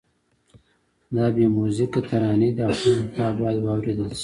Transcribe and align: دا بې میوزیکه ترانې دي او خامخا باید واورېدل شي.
دا 1.15 1.25
بې 1.35 1.45
میوزیکه 1.55 2.01
ترانې 2.09 2.49
دي 2.55 2.61
او 2.67 2.73
خامخا 2.79 3.27
باید 3.39 3.57
واورېدل 3.61 4.09
شي. 4.17 4.19